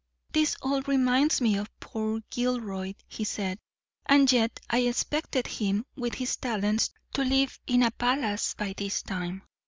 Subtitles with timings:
[0.31, 3.59] "This all reminds me of poor Gilroy," he said;
[4.07, 9.03] "and yet I expected him, with his talents, to live in a palace by this
[9.03, 9.43] time.